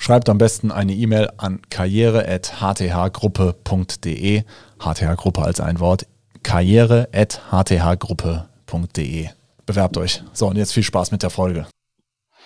[0.00, 4.44] Schreibt am besten eine E-Mail an karriere.hthgruppe.de.
[4.78, 6.06] HTH-Gruppe als ein Wort.
[6.44, 9.28] karriere.hthgruppe.de.
[9.66, 10.22] Bewerbt euch.
[10.32, 11.66] So, und jetzt viel Spaß mit der Folge.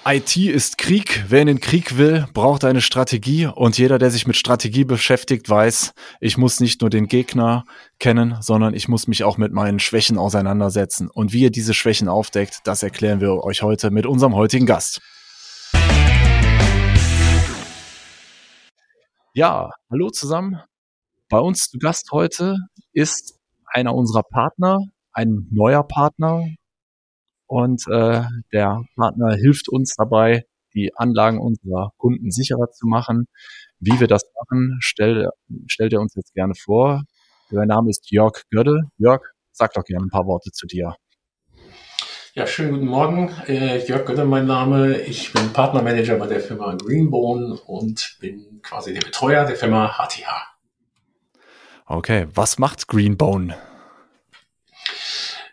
[0.04, 1.24] IT ist Krieg.
[1.28, 3.46] Wer in den Krieg will, braucht eine Strategie.
[3.46, 7.64] Und jeder, der sich mit Strategie beschäftigt, weiß, ich muss nicht nur den Gegner
[8.00, 11.08] kennen, sondern ich muss mich auch mit meinen Schwächen auseinandersetzen.
[11.08, 15.00] Und wie ihr diese Schwächen aufdeckt, das erklären wir euch heute mit unserem heutigen Gast.
[19.34, 20.60] Ja, hallo zusammen.
[21.30, 22.58] Bei uns zu Gast heute
[22.92, 24.78] ist einer unserer Partner,
[25.10, 26.44] ein neuer Partner.
[27.46, 33.24] Und äh, der Partner hilft uns dabei, die Anlagen unserer Kunden sicherer zu machen.
[33.78, 35.30] Wie wir das machen, stellt,
[35.66, 37.02] stellt er uns jetzt gerne vor.
[37.48, 38.82] Sein Name ist Jörg Gödde.
[38.98, 40.94] Jörg, sag doch gerne ein paar Worte zu dir.
[42.34, 43.30] Ja, schönen guten Morgen.
[43.46, 45.02] Äh, Jörg Götter mein Name.
[45.02, 50.56] Ich bin Partnermanager bei der Firma Greenbone und bin quasi der Betreuer der Firma HTH.
[51.84, 53.54] Okay, was macht Greenbone?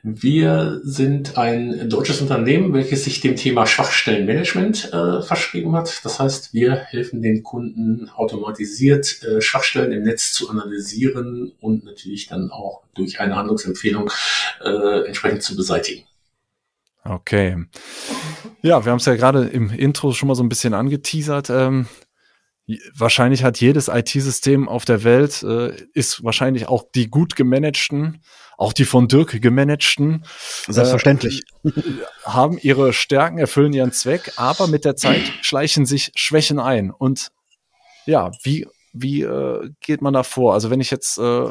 [0.04, 6.00] Wir sind ein deutsches Unternehmen, welches sich dem Thema Schwachstellenmanagement äh, verschrieben hat.
[6.06, 12.28] Das heißt, wir helfen den Kunden automatisiert äh, Schwachstellen im Netz zu analysieren und natürlich
[12.28, 14.10] dann auch durch eine Handlungsempfehlung
[14.64, 16.06] äh, entsprechend zu beseitigen.
[17.04, 17.66] Okay.
[18.62, 21.50] Ja, wir haben es ja gerade im Intro schon mal so ein bisschen angeteasert.
[21.50, 21.88] Ähm,
[22.94, 28.22] wahrscheinlich hat jedes IT-System auf der Welt, äh, ist wahrscheinlich auch die gut gemanagten,
[28.58, 30.26] auch die von Dirk gemanagten.
[30.68, 31.44] Selbstverständlich.
[31.64, 31.72] Äh,
[32.26, 36.92] haben ihre Stärken, erfüllen ihren Zweck, aber mit der Zeit schleichen sich Schwächen ein.
[36.92, 37.30] Und
[38.06, 40.54] ja, wie, wie äh, geht man da vor?
[40.54, 41.46] Also wenn ich jetzt äh,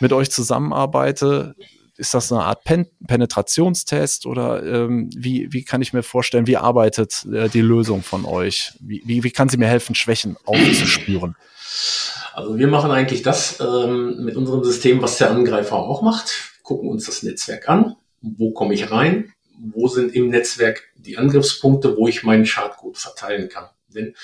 [0.00, 1.54] mit euch zusammenarbeite,
[1.96, 6.56] ist das eine Art Pen Penetrationstest oder ähm, wie, wie kann ich mir vorstellen, wie
[6.56, 8.72] arbeitet äh, die Lösung von euch?
[8.80, 11.36] Wie, wie, wie kann sie mir helfen, Schwächen aufzuspüren?
[12.34, 16.52] Also wir machen eigentlich das ähm, mit unserem System, was der Angreifer auch macht.
[16.62, 17.96] Gucken uns das Netzwerk an.
[18.20, 19.32] Wo komme ich rein?
[19.58, 23.68] Wo sind im Netzwerk die Angriffspunkte, wo ich meinen Schadcode verteilen kann?
[23.88, 24.14] Denn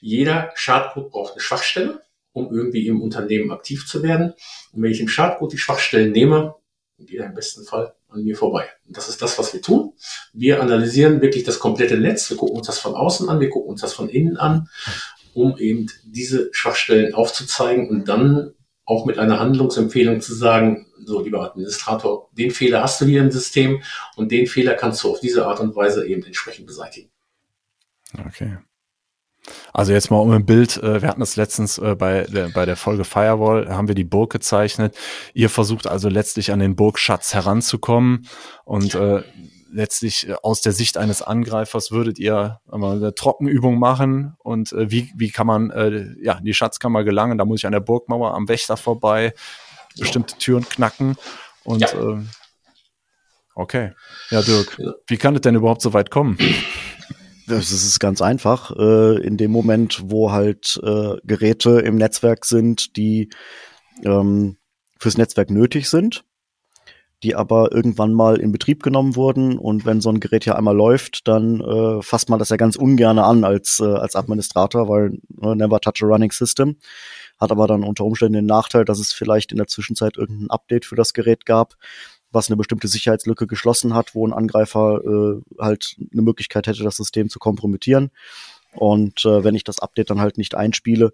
[0.00, 4.34] jeder Schadcode braucht eine Schwachstelle, um irgendwie im Unternehmen aktiv zu werden.
[4.72, 6.54] Und wenn ich im Schadcode die Schwachstellen nehme,
[6.98, 8.68] geht im besten Fall an mir vorbei.
[8.86, 9.92] Und das ist das, was wir tun.
[10.32, 12.30] Wir analysieren wirklich das komplette Netz.
[12.30, 14.68] Wir gucken uns das von außen an, wir gucken uns das von innen an,
[15.34, 21.42] um eben diese Schwachstellen aufzuzeigen und dann auch mit einer Handlungsempfehlung zu sagen, so lieber
[21.42, 23.82] Administrator, den Fehler hast du hier im System
[24.14, 27.10] und den Fehler kannst du auf diese Art und Weise eben entsprechend beseitigen.
[28.26, 28.58] Okay.
[29.72, 32.64] Also jetzt mal um ein Bild, äh, wir hatten das letztens äh, bei, der, bei
[32.66, 34.96] der Folge Firewall, haben wir die Burg gezeichnet.
[35.34, 38.26] Ihr versucht also letztlich an den Burgschatz heranzukommen
[38.64, 39.22] und äh,
[39.70, 45.30] letztlich aus der Sicht eines Angreifers würdet ihr eine Trockenübung machen und äh, wie, wie
[45.30, 47.38] kann man äh, ja, in die Schatzkammer gelangen?
[47.38, 49.34] Da muss ich an der Burgmauer am Wächter vorbei,
[49.98, 51.16] bestimmte Türen knacken
[51.64, 51.88] und ja.
[51.88, 52.22] äh,
[53.54, 53.92] okay.
[54.30, 56.38] Ja, Dirk, wie kann es denn überhaupt so weit kommen?
[57.46, 58.72] Das ist ganz einfach.
[58.76, 63.30] Äh, in dem Moment, wo halt äh, Geräte im Netzwerk sind, die
[64.04, 64.56] ähm,
[64.98, 66.24] fürs Netzwerk nötig sind,
[67.22, 69.58] die aber irgendwann mal in Betrieb genommen wurden.
[69.58, 72.74] Und wenn so ein Gerät ja einmal läuft, dann äh, fasst man das ja ganz
[72.74, 76.76] ungern an als, äh, als Administrator, weil äh, never touch a running system.
[77.38, 80.84] Hat aber dann unter Umständen den Nachteil, dass es vielleicht in der Zwischenzeit irgendein Update
[80.84, 81.74] für das Gerät gab,
[82.30, 86.96] was eine bestimmte Sicherheitslücke geschlossen hat, wo ein Angreifer äh, halt eine Möglichkeit hätte, das
[86.96, 88.10] System zu kompromittieren.
[88.74, 91.12] Und äh, wenn ich das Update dann halt nicht einspiele,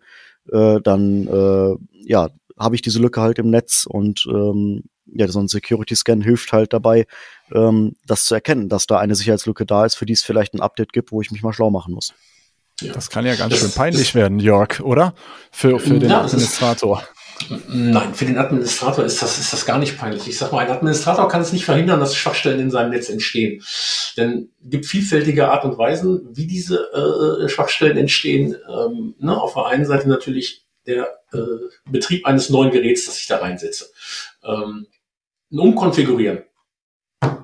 [0.51, 5.41] äh, dann äh, ja, habe ich diese Lücke halt im Netz und ähm, ja, so
[5.41, 7.07] ein Security Scan hilft halt dabei,
[7.53, 10.61] ähm, das zu erkennen, dass da eine Sicherheitslücke da ist, für die es vielleicht ein
[10.61, 12.15] Update gibt, wo ich mich mal schlau machen muss.
[12.81, 15.15] Das kann ja ganz schön peinlich werden, Jörg, oder?
[15.51, 17.03] Für, für den ja, Administrator.
[17.69, 20.29] Nein, für den Administrator ist das, ist das gar nicht peinlich.
[20.29, 23.63] Ich sag mal, ein Administrator kann es nicht verhindern, dass Schwachstellen in seinem Netz entstehen.
[24.17, 28.57] Denn gibt vielfältige Art und Weisen, wie diese äh, Schwachstellen entstehen.
[28.69, 31.39] Ähm, ne, auf der einen Seite natürlich der äh,
[31.91, 33.87] Betrieb eines neuen Geräts, das ich da reinsetze.
[34.45, 34.87] Ähm,
[35.51, 36.45] umkonfigurieren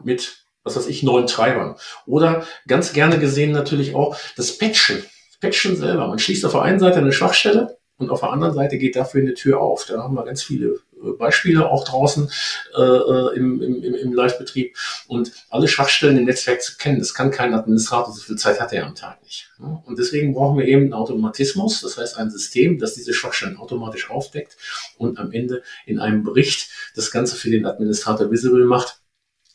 [0.04, 1.76] mit, was weiß ich, neuen Treibern.
[2.06, 5.04] Oder ganz gerne gesehen natürlich auch das Patchen.
[5.40, 6.08] Patchen selber.
[6.08, 9.20] Man schließt auf der einen Seite eine Schwachstelle und auf der anderen Seite geht dafür
[9.20, 9.84] eine Tür auf.
[9.84, 12.30] Da haben wir ganz viele äh, Beispiele auch draußen
[12.76, 14.76] äh, äh, im, im, im Live-Betrieb
[15.08, 17.00] und alle Schwachstellen im Netzwerk zu kennen.
[17.00, 19.50] Das kann kein Administrator, so viel Zeit hat er am Tag nicht.
[19.58, 24.10] Und deswegen brauchen wir eben einen Automatismus, das heißt ein System, das diese Schwachstellen automatisch
[24.10, 24.56] aufdeckt
[24.96, 29.00] und am Ende in einem Bericht das Ganze für den Administrator visible macht,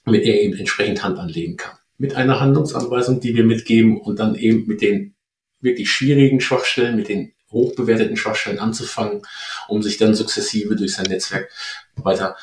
[0.06, 1.78] mit der er eben entsprechend Hand anlegen kann.
[1.98, 5.16] Mit einer Handlungsanweisung, die wir mitgeben und dann eben mit den
[5.62, 9.22] wirklich schwierigen Schwachstellen, mit den hochbewerteten Schwachstellen anzufangen,
[9.68, 11.50] um sich dann sukzessive durch sein Netzwerk
[11.96, 12.36] weiter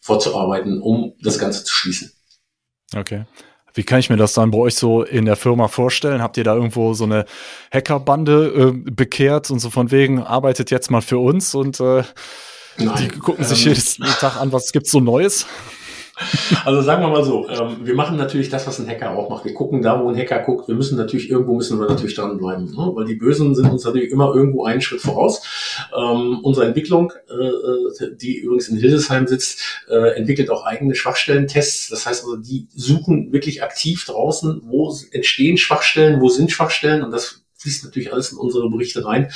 [0.00, 2.12] vorzuarbeiten, um das Ganze zu schließen.
[2.96, 3.24] Okay.
[3.74, 6.22] Wie kann ich mir das dann bei euch so in der Firma vorstellen?
[6.22, 7.24] Habt ihr da irgendwo so eine
[7.72, 12.04] Hackerbande äh, bekehrt und so von wegen, arbeitet jetzt mal für uns und äh,
[12.78, 15.46] die gucken sich ähm, jeden Tag an, was gibt's so Neues?
[16.64, 19.44] Also sagen wir mal so, ähm, wir machen natürlich das, was ein Hacker auch macht.
[19.44, 20.68] Wir gucken da, wo ein Hacker guckt.
[20.68, 22.92] Wir müssen natürlich, irgendwo müssen wir natürlich dranbleiben, ne?
[22.94, 25.42] weil die Bösen sind uns natürlich immer irgendwo einen Schritt voraus.
[25.96, 31.88] Ähm, unsere Entwicklung, äh, die übrigens in Hildesheim sitzt, äh, entwickelt auch eigene Schwachstellentests.
[31.88, 37.10] Das heißt also, die suchen wirklich aktiv draußen, wo entstehen Schwachstellen, wo sind Schwachstellen und
[37.10, 39.32] das fließt natürlich alles in unsere Berichte rein,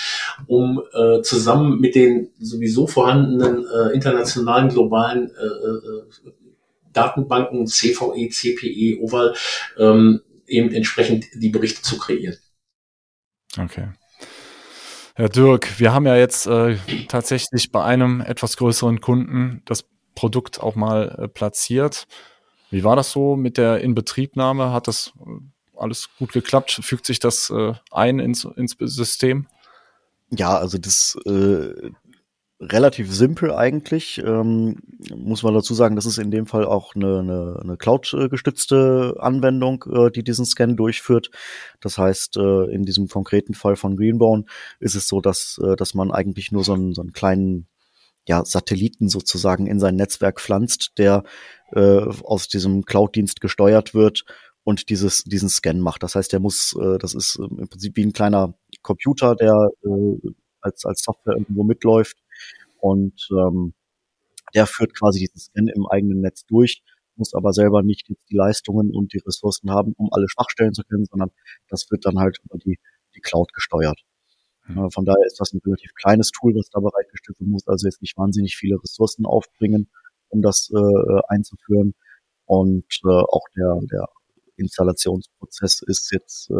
[0.46, 6.32] um äh, zusammen mit den sowieso vorhandenen äh, internationalen globalen äh, äh
[6.92, 9.34] Datenbanken, CVE, CPE, OVAL,
[9.78, 12.36] ähm, eben entsprechend die Berichte zu kreieren.
[13.58, 13.88] Okay.
[15.14, 16.76] Herr Dirk, wir haben ja jetzt äh,
[17.08, 22.06] tatsächlich bei einem etwas größeren Kunden das Produkt auch mal äh, platziert.
[22.70, 24.72] Wie war das so mit der Inbetriebnahme?
[24.72, 25.30] Hat das äh,
[25.76, 26.80] alles gut geklappt?
[26.82, 29.48] Fügt sich das äh, ein ins, ins System?
[30.30, 31.90] Ja, also das, äh,
[32.60, 34.18] relativ simpel eigentlich.
[34.24, 34.76] Ähm,
[35.14, 39.84] muss man dazu sagen, das ist in dem Fall auch eine, eine, eine Cloud-gestützte Anwendung,
[39.92, 41.30] äh, die diesen Scan durchführt.
[41.80, 44.44] Das heißt, äh, in diesem konkreten Fall von Greenbone
[44.80, 47.68] ist es so, dass, äh, dass man eigentlich nur so einen, so einen kleinen
[48.26, 51.22] ja, Satelliten sozusagen in sein Netzwerk pflanzt, der
[51.72, 54.24] äh, aus diesem Cloud-Dienst gesteuert wird
[54.64, 56.02] und dieses, diesen Scan macht.
[56.02, 60.30] Das heißt, der muss, äh, das ist im Prinzip wie ein kleiner Computer, der äh,
[60.60, 62.18] als, als Software irgendwo mitläuft
[62.78, 63.74] und ähm,
[64.54, 66.82] der führt quasi diesen Scan im eigenen Netz durch,
[67.16, 71.04] muss aber selber nicht die Leistungen und die Ressourcen haben, um alle Schwachstellen zu kennen,
[71.04, 71.30] sondern
[71.68, 72.78] das wird dann halt über die,
[73.14, 74.00] die Cloud gesteuert.
[74.68, 74.90] Mhm.
[74.90, 78.00] Von daher ist das ein relativ kleines Tool, was da bereitgestellt wird, muss also jetzt
[78.00, 79.90] nicht wahnsinnig viele Ressourcen aufbringen,
[80.28, 81.94] um das äh, einzuführen.
[82.44, 84.08] Und äh, auch der, der
[84.56, 86.54] Installationsprozess ist jetzt äh,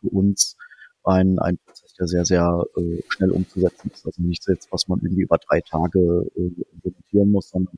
[0.00, 0.56] für uns
[1.04, 1.58] ein, ein
[1.96, 4.06] der sehr, sehr äh, schnell umzusetzen ist.
[4.06, 7.74] Also nicht jetzt, was man irgendwie über drei Tage äh, implementieren muss, sondern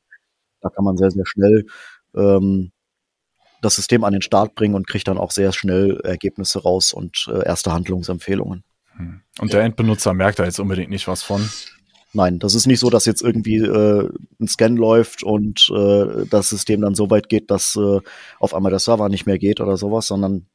[0.60, 1.66] da kann man sehr, sehr schnell
[2.14, 2.72] ähm,
[3.62, 7.28] das System an den Start bringen und kriegt dann auch sehr schnell Ergebnisse raus und
[7.32, 8.64] äh, erste Handlungsempfehlungen.
[8.96, 9.20] Hm.
[9.40, 11.48] Und der Endbenutzer merkt da jetzt unbedingt nicht was von?
[12.14, 14.08] Nein, das ist nicht so, dass jetzt irgendwie äh,
[14.40, 18.00] ein Scan läuft und äh, das System dann so weit geht, dass äh,
[18.38, 20.46] auf einmal der Server nicht mehr geht oder sowas, sondern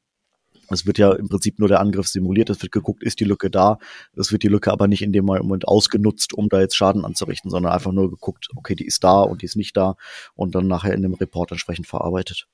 [0.73, 3.49] es wird ja im Prinzip nur der Angriff simuliert, es wird geguckt, ist die Lücke
[3.49, 3.77] da.
[4.15, 7.49] Es wird die Lücke aber nicht in dem Moment ausgenutzt, um da jetzt Schaden anzurichten,
[7.49, 9.95] sondern einfach nur geguckt, okay, die ist da und die ist nicht da
[10.35, 12.47] und dann nachher in dem Report entsprechend verarbeitet.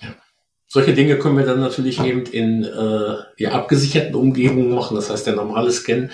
[0.00, 0.14] Ja.
[0.68, 4.96] Solche Dinge können wir dann natürlich eben in äh, ja, abgesicherten Umgebungen machen.
[4.96, 6.10] Das heißt, der normale Scan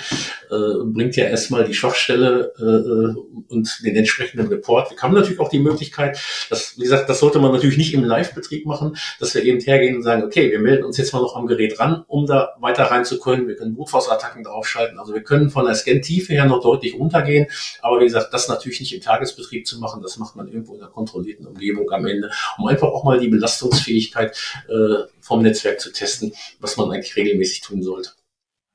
[0.50, 4.90] äh, bringt ja erstmal die Schwachstelle äh, und den entsprechenden Report.
[4.90, 8.04] Wir haben natürlich auch die Möglichkeit, dass, wie gesagt, das sollte man natürlich nicht im
[8.04, 11.34] Live-Betrieb machen, dass wir eben hergehen und sagen, okay, wir melden uns jetzt mal noch
[11.34, 13.48] am Gerät ran, um da weiter rein zu können.
[13.48, 14.98] Wir können Brute-Force-Attacken draufschalten.
[14.98, 17.46] Also wir können von der Scan-Tiefe her noch deutlich runtergehen.
[17.80, 20.82] Aber wie gesagt, das natürlich nicht im Tagesbetrieb zu machen, das macht man irgendwo in
[20.82, 24.36] einer kontrollierten Umgebung am Ende, um einfach auch mal die Belastungsfähigkeit
[24.68, 28.10] äh, vom Netzwerk zu testen, was man eigentlich regelmäßig tun sollte.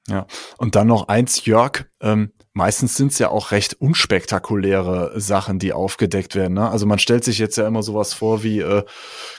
[0.09, 0.25] Ja,
[0.57, 1.85] und dann noch eins, Jörg.
[1.99, 6.53] Ähm, meistens sind es ja auch recht unspektakuläre Sachen, die aufgedeckt werden.
[6.53, 6.69] Ne?
[6.69, 8.83] Also man stellt sich jetzt ja immer sowas vor wie, äh,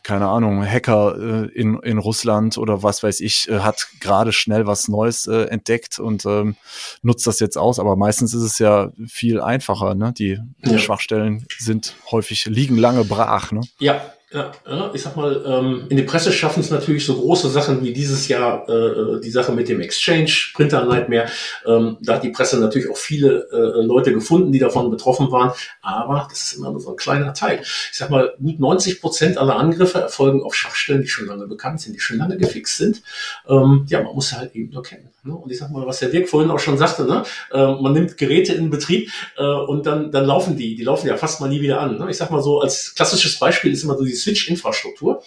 [0.03, 4.67] keine Ahnung, Hacker äh, in, in Russland oder was weiß ich, äh, hat gerade schnell
[4.67, 6.57] was Neues äh, entdeckt und ähm,
[7.03, 7.79] nutzt das jetzt aus.
[7.79, 9.95] Aber meistens ist es ja viel einfacher.
[9.95, 10.13] Ne?
[10.17, 10.79] Die, die ja.
[10.79, 13.53] Schwachstellen sind häufig, liegen lange brach.
[13.53, 13.63] Ne?
[13.79, 14.53] Ja, ja,
[14.93, 18.29] ich sag mal, ähm, in die Presse schaffen es natürlich so große Sachen wie dieses
[18.29, 21.31] Jahr äh, die Sache mit dem Exchange, Printer Nightmare.
[21.65, 25.53] Ähm, da hat die Presse natürlich auch viele äh, Leute gefunden, die davon betroffen waren.
[25.81, 27.61] Aber das ist immer nur so ein kleiner Teil.
[27.63, 31.81] Ich sag mal, gut 90 Prozent aller Angriffe erfolgen auf Schwachstellen, die schon lange bekannt
[31.81, 33.03] sind, die schon lange gefixt sind.
[33.49, 35.09] Ähm, ja, man muss halt eben nur kennen.
[35.29, 35.35] Ne?
[35.35, 37.23] Und ich sag mal, was der Dirk vorhin auch schon sagte, ne?
[37.53, 40.75] Äh, man nimmt Geräte in Betrieb äh, und dann, dann laufen die.
[40.75, 41.99] Die laufen ja fast mal nie wieder an.
[41.99, 42.11] Ne?
[42.11, 45.23] Ich sag mal so, als klassisches Beispiel ist immer so die Switch-Infrastruktur.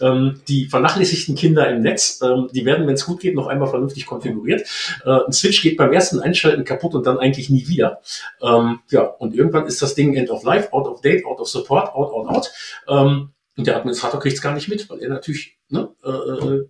[0.00, 3.68] Ähm, die vernachlässigten Kinder im Netz, ähm, die werden, wenn es gut geht, noch einmal
[3.68, 4.68] vernünftig konfiguriert.
[5.06, 8.00] Äh, ein Switch geht beim ersten Einschalten kaputt und dann eigentlich nie wieder.
[8.42, 11.48] Ähm, ja, und irgendwann ist das Ding end of life, out of date, out of
[11.48, 12.50] support, out, out, out.
[12.88, 16.68] Ähm, und der Administrator kriegt es gar nicht mit, weil er natürlich ne, äh, äh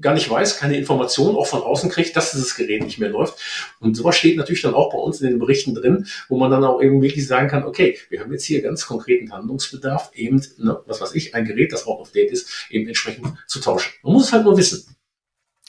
[0.00, 3.38] gar nicht weiß, keine Informationen auch von außen kriegt, dass dieses Gerät nicht mehr läuft.
[3.80, 6.64] Und sowas steht natürlich dann auch bei uns in den Berichten drin, wo man dann
[6.64, 10.80] auch eben wirklich sagen kann, okay, wir haben jetzt hier ganz konkreten Handlungsbedarf, eben, ne,
[10.86, 13.92] was weiß ich, ein Gerät, das out of date ist, eben entsprechend zu tauschen.
[14.02, 14.96] Man muss es halt nur wissen.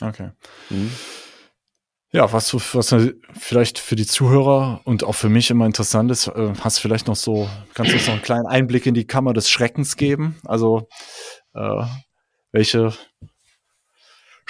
[0.01, 0.31] Okay.
[0.69, 0.91] Mhm.
[2.11, 2.95] Ja, was, was
[3.37, 7.15] vielleicht für die Zuhörer und auch für mich immer interessant ist, äh, hast vielleicht noch
[7.15, 10.35] so, kannst du uns noch einen kleinen Einblick in die Kammer des Schreckens geben?
[10.43, 10.87] Also,
[11.53, 11.85] äh,
[12.51, 12.93] welche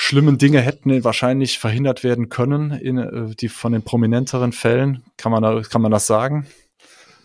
[0.01, 5.03] schlimmen Dinge hätten wahrscheinlich verhindert werden können in äh, die von den prominenteren Fällen.
[5.17, 6.47] Kann man da, kann man das sagen?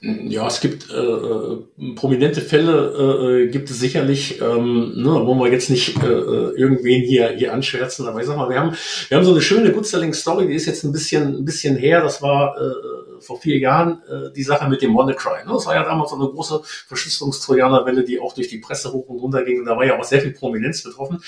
[0.00, 5.38] Ja, es gibt äh, äh, prominente Fälle, äh, äh, gibt es sicherlich, ähm, ne, wollen
[5.38, 8.76] wir jetzt nicht äh, irgendwen hier hier anschwärzen, aber ich sag mal, wir haben
[9.08, 11.76] wir haben so eine schöne Good Selling Story, die ist jetzt ein bisschen ein bisschen
[11.76, 12.02] her.
[12.02, 15.46] Das war äh, vor vier Jahren äh, die Sache mit dem WannaCry.
[15.46, 15.52] Ne?
[15.54, 19.20] Das war ja damals so eine große Verschlüsselungstrojanerwelle, die auch durch die Presse hoch und
[19.20, 19.64] runter ging.
[19.64, 21.22] Da war ja auch sehr viel Prominenz betroffen.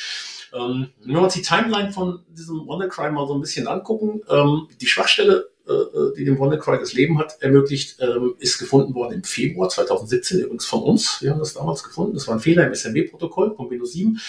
[0.52, 4.68] Ähm, wenn wir uns die Timeline von diesem WannaCry mal so ein bisschen angucken, ähm,
[4.80, 9.14] die Schwachstelle, äh, äh, die dem WannaCry das Leben hat ermöglicht, ähm, ist gefunden worden
[9.14, 11.22] im Februar 2017, übrigens von uns.
[11.22, 12.14] Wir haben das damals gefunden.
[12.14, 14.20] Das war ein Fehler im SMB-Protokoll von Windows 7.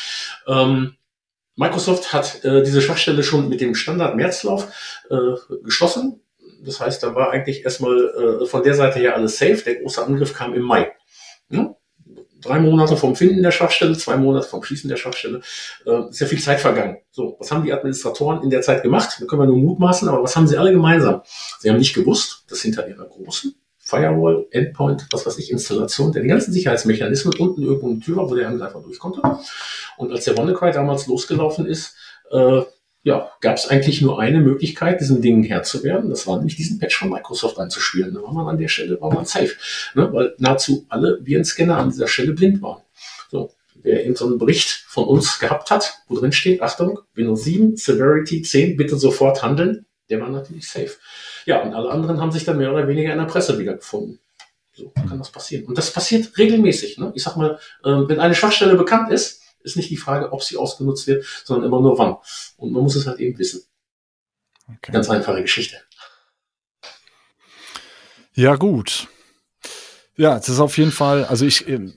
[0.47, 0.95] Ähm,
[1.55, 4.67] Microsoft hat äh, diese Schwachstelle schon mit dem Standard-Märzlauf
[5.09, 6.21] äh, geschlossen.
[6.63, 9.63] Das heißt, da war eigentlich erstmal äh, von der Seite her alles safe.
[9.65, 10.91] Der große Angriff kam im Mai.
[11.49, 11.75] Ja?
[12.41, 15.41] Drei Monate vom Finden der Schwachstelle, zwei Monate vom Schließen der Schwachstelle,
[15.85, 16.97] äh, ist ja viel Zeit vergangen.
[17.11, 19.17] So, was haben die Administratoren in der Zeit gemacht?
[19.19, 21.21] Da können wir nur mutmaßen, aber was haben sie alle gemeinsam?
[21.59, 26.21] Sie haben nicht gewusst, dass hinter ihrer großen Firewall, Endpoint, was weiß ich, Installation, der
[26.21, 29.21] die ganzen Sicherheitsmechanismen unten irgendwo eine Tür war, wo der Angreifer durch konnte.
[29.95, 31.95] Und als der WannaCry damals losgelaufen ist,
[32.31, 32.63] äh,
[33.07, 36.09] ja, gab es eigentlich nur eine Möglichkeit, diesen Dingen Herr zu werden.
[36.09, 38.13] Das war nämlich diesen Patch von Microsoft einzuspielen.
[38.13, 39.53] Da war man an der Stelle, war man safe.
[39.95, 40.11] Ne?
[40.11, 42.81] Weil nahezu alle Virenscanner an dieser Stelle blind waren.
[43.31, 47.45] So, wer eben so einen Bericht von uns gehabt hat, wo drin steht, Achtung, Windows
[47.45, 50.91] 7, Severity 10, bitte sofort handeln, der war natürlich safe.
[51.45, 54.19] Ja, und alle anderen haben sich dann mehr oder weniger in der Presse wiedergefunden.
[54.73, 55.63] So kann das passieren.
[55.63, 56.97] Und das passiert regelmäßig.
[56.97, 57.13] Ne?
[57.15, 60.57] Ich sag mal, äh, wenn eine Schwachstelle bekannt ist, ist nicht die Frage, ob sie
[60.57, 62.15] ausgenutzt wird, sondern immer nur wann.
[62.57, 63.61] Und man muss es halt eben wissen.
[64.67, 64.91] Okay.
[64.91, 65.77] Ganz einfache Geschichte.
[68.33, 69.07] Ja, gut.
[70.19, 71.93] Ja, es ist auf jeden Fall, also ich, ähm,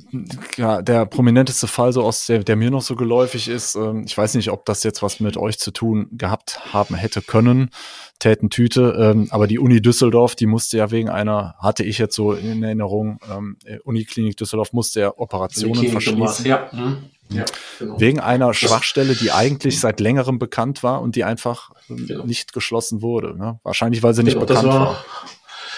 [0.59, 4.17] ja, der prominenteste Fall, so aus der, der mir noch so geläufig ist, ähm, ich
[4.17, 7.71] weiß nicht, ob das jetzt was mit euch zu tun gehabt haben hätte können,
[8.19, 12.35] Tätentüte, ähm, aber die Uni Düsseldorf, die musste ja wegen einer, hatte ich jetzt so
[12.35, 13.21] in Erinnerung,
[13.85, 16.45] Uniklinik Düsseldorf musste ja Operationen verschließen.
[16.45, 16.69] Ja.
[16.73, 16.99] Mhm.
[17.33, 17.45] Ja,
[17.79, 18.01] genau.
[18.01, 22.25] Wegen einer Schwachstelle, die eigentlich seit längerem bekannt war und die einfach genau.
[22.25, 23.37] nicht geschlossen wurde.
[23.37, 23.61] Ne?
[23.63, 25.05] Wahrscheinlich, weil sie nicht genau, bekannt das war, war.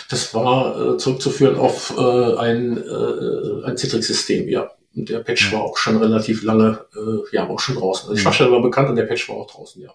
[0.08, 4.70] Das war äh, zurückzuführen auf äh, ein, äh, ein Citrix-System, ja.
[4.94, 8.04] Und der Patch war auch schon relativ lange, äh, ja, auch schon draußen.
[8.04, 9.90] Also die Schwachstelle war bekannt und der Patch war auch draußen, ja.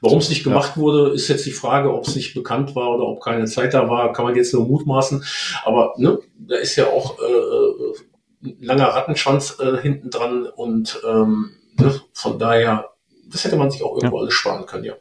[0.00, 0.82] Warum es nicht gemacht ja.
[0.82, 3.88] wurde, ist jetzt die Frage, ob es nicht bekannt war oder ob keine Zeit da
[3.88, 5.24] war, kann man jetzt nur mutmaßen.
[5.64, 7.63] Aber ne, da ist ja auch äh, äh
[8.64, 12.90] langer Rattenschwanz äh, hinten dran und ähm, ne, von daher,
[13.28, 14.22] das hätte man sich auch irgendwo ja.
[14.22, 14.94] alles sparen können, ja.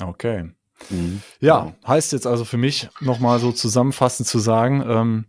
[0.00, 0.50] Okay.
[0.88, 1.22] Mhm.
[1.40, 5.26] Ja, heißt jetzt also für mich nochmal so zusammenfassend zu sagen, ähm,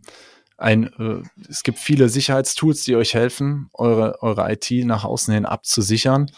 [0.56, 5.44] ein, äh, es gibt viele Sicherheitstools, die euch helfen, eure, eure IT nach außen hin
[5.44, 6.30] abzusichern.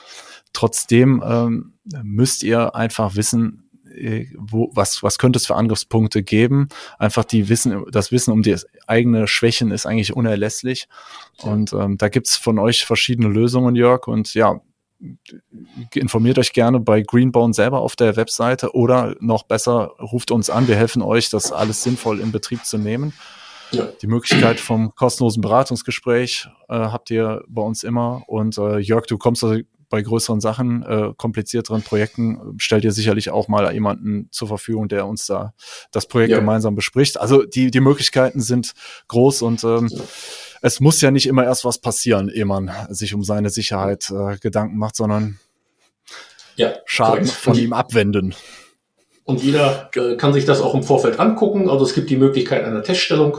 [0.53, 3.64] Trotzdem ähm, müsst ihr einfach wissen,
[4.37, 6.69] wo, was, was könnte es für Angriffspunkte geben?
[6.99, 10.89] Einfach die Wissen, das Wissen um die eigene Schwächen ist eigentlich unerlässlich.
[11.43, 14.07] Und ähm, da gibt's von euch verschiedene Lösungen, Jörg.
[14.07, 14.61] Und ja,
[15.95, 20.69] informiert euch gerne bei Greenbone selber auf der Webseite oder noch besser, ruft uns an.
[20.69, 23.13] Wir helfen euch, das alles sinnvoll in Betrieb zu nehmen.
[23.71, 23.89] Ja.
[24.03, 28.23] Die Möglichkeit vom kostenlosen Beratungsgespräch äh, habt ihr bei uns immer.
[28.27, 29.61] Und äh, Jörg, du kommst also
[29.95, 35.07] bei größeren Sachen, äh, komplizierteren Projekten, stellt ihr sicherlich auch mal jemanden zur Verfügung, der
[35.07, 35.55] uns da
[35.93, 36.41] das Projekt ja.
[36.41, 37.21] gemeinsam bespricht.
[37.21, 38.73] Also die, die Möglichkeiten sind
[39.07, 40.01] groß und ähm, ja.
[40.63, 44.37] es muss ja nicht immer erst was passieren, ehe man sich um seine Sicherheit äh,
[44.39, 45.39] Gedanken macht, sondern
[46.57, 47.31] ja, Schaden korrekt.
[47.31, 48.35] von ihm abwenden.
[49.23, 51.71] Und jeder äh, kann sich das auch im Vorfeld angucken.
[51.71, 53.39] Also es gibt die Möglichkeit einer Teststellung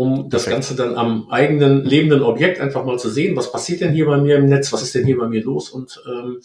[0.00, 3.92] um das Ganze dann am eigenen lebenden Objekt einfach mal zu sehen, was passiert denn
[3.92, 5.68] hier bei mir im Netz, was ist denn hier bei mir los.
[5.68, 6.40] Und ähm,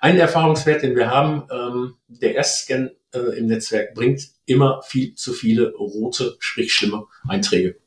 [0.00, 5.32] ein Erfahrungswert, den wir haben, ähm, der Erstscan äh, im Netzwerk bringt immer viel zu
[5.32, 7.80] viele rote, sprich schlimme Einträge.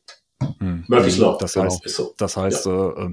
[0.59, 0.83] Hm.
[0.89, 1.37] Murphy's Law.
[1.39, 2.13] Das genau, heißt, ist so.
[2.17, 3.09] das heißt äh, äh,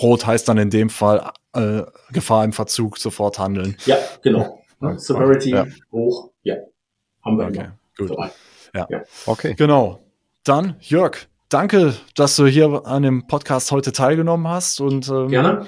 [0.00, 1.82] rot heißt dann in dem Fall äh,
[2.12, 3.76] Gefahr im Verzug, sofort handeln.
[3.84, 4.62] Ja, genau.
[4.78, 4.96] Okay.
[4.96, 5.66] Severity Ja.
[5.90, 6.54] hoch, ja.
[7.24, 7.78] Haben wir Okay, immer.
[7.98, 8.10] gut.
[8.10, 9.04] Dabei.
[9.26, 9.54] Okay.
[9.56, 9.98] Genau.
[10.44, 15.66] Dann, Jörg, danke, dass du hier an dem Podcast heute teilgenommen hast und ähm, Gerne.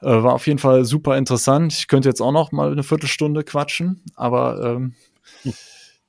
[0.00, 1.72] Äh, war auf jeden Fall super interessant.
[1.72, 4.94] Ich könnte jetzt auch noch mal eine Viertelstunde quatschen, aber ähm,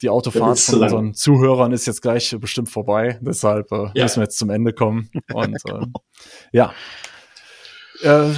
[0.02, 3.20] die Autofahrt von unseren Zuhörern ist jetzt gleich bestimmt vorbei.
[3.22, 4.04] Deshalb äh, Ja.
[4.04, 5.10] müssen wir jetzt zum Ende kommen.
[5.34, 5.86] Und äh,
[6.52, 6.74] ja.
[8.02, 8.30] Äh,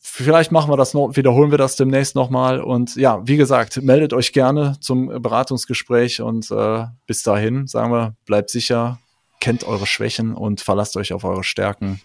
[0.00, 2.60] vielleicht machen wir das noch, wiederholen wir das demnächst nochmal.
[2.60, 8.16] Und ja, wie gesagt, meldet euch gerne zum Beratungsgespräch und äh, bis dahin, sagen wir,
[8.26, 8.98] bleibt sicher,
[9.40, 12.00] kennt eure Schwächen und verlasst euch auf eure Stärken.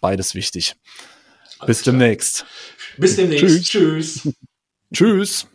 [0.00, 0.76] Beides wichtig.
[1.58, 1.92] Alles Bis klar.
[1.92, 2.46] demnächst.
[2.96, 3.66] Bis demnächst.
[3.66, 4.22] Tschüss.
[4.22, 4.28] Tschüss.
[4.92, 5.46] Tschüss.